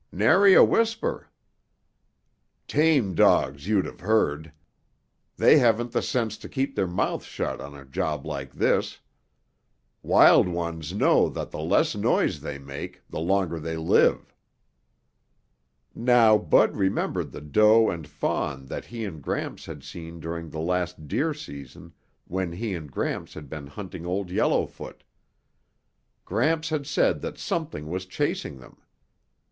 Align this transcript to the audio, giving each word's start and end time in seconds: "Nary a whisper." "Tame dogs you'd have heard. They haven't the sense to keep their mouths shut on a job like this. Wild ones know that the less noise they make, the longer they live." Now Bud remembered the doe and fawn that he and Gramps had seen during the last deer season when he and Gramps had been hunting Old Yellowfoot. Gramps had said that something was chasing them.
"Nary 0.11 0.55
a 0.55 0.63
whisper." 0.63 1.29
"Tame 2.67 3.13
dogs 3.13 3.67
you'd 3.67 3.85
have 3.85 3.99
heard. 3.99 4.51
They 5.37 5.59
haven't 5.59 5.91
the 5.91 6.01
sense 6.01 6.39
to 6.39 6.49
keep 6.49 6.75
their 6.75 6.87
mouths 6.87 7.25
shut 7.25 7.61
on 7.61 7.75
a 7.75 7.85
job 7.85 8.25
like 8.25 8.51
this. 8.53 8.99
Wild 10.01 10.47
ones 10.47 10.91
know 10.91 11.29
that 11.29 11.51
the 11.51 11.59
less 11.59 11.93
noise 11.95 12.41
they 12.41 12.57
make, 12.57 13.03
the 13.11 13.19
longer 13.19 13.59
they 13.59 13.77
live." 13.77 14.33
Now 15.93 16.35
Bud 16.35 16.77
remembered 16.77 17.31
the 17.31 17.39
doe 17.39 17.91
and 17.91 18.07
fawn 18.07 18.65
that 18.65 18.85
he 18.85 19.05
and 19.05 19.21
Gramps 19.21 19.67
had 19.67 19.83
seen 19.83 20.19
during 20.19 20.49
the 20.49 20.57
last 20.57 21.07
deer 21.07 21.31
season 21.31 21.93
when 22.25 22.53
he 22.53 22.73
and 22.73 22.91
Gramps 22.91 23.35
had 23.35 23.47
been 23.47 23.67
hunting 23.67 24.07
Old 24.07 24.31
Yellowfoot. 24.31 25.03
Gramps 26.25 26.69
had 26.69 26.87
said 26.87 27.21
that 27.21 27.37
something 27.37 27.87
was 27.87 28.07
chasing 28.07 28.57
them. 28.57 28.79